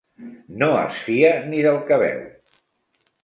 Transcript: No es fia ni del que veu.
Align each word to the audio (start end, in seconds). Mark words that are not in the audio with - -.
No 0.61 0.69
es 0.77 1.01
fia 1.09 1.29
ni 1.51 1.61
del 1.67 1.77
que 1.91 1.99
veu. 2.05 2.23